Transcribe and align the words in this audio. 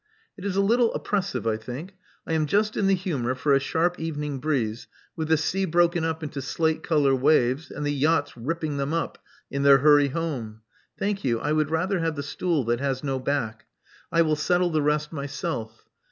"It 0.35 0.43
is 0.45 0.55
a 0.55 0.61
little 0.63 0.91
oppressive, 0.95 1.45
I 1.45 1.57
think. 1.57 1.93
I 2.25 2.33
am 2.33 2.47
just 2.47 2.75
in 2.75 2.87
the 2.87 2.95
humor 2.95 3.35
for 3.35 3.53
a 3.53 3.59
sharp 3.59 3.99
evening 3.99 4.39
breeze, 4.39 4.87
with 5.15 5.27
the 5.27 5.37
sea 5.37 5.63
broken 5.65 6.03
up 6.03 6.23
into 6.23 6.41
slate 6.41 6.81
color 6.81 7.13
waves, 7.15 7.69
and 7.69 7.85
the 7.85 7.93
yachts 7.93 8.35
ripping 8.35 8.77
them 8.77 8.93
up 8.95 9.19
in 9.51 9.61
their 9.61 9.77
hurry 9.77 10.07
home. 10.07 10.61
Thank 10.97 11.23
you, 11.23 11.39
I 11.39 11.51
would 11.51 11.69
rather 11.69 11.99
have 11.99 12.15
the 12.15 12.23
stool 12.23 12.63
that 12.63 12.79
has 12.79 13.03
no 13.03 13.19
back: 13.19 13.65
I 14.11 14.23
will 14.23 14.35
settle 14.35 14.71
the 14.71 14.81
rest 14.81 15.11
myself. 15.11 15.85